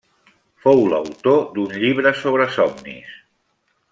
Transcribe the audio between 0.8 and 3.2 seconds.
l'autor d'un llibre sobre somnis.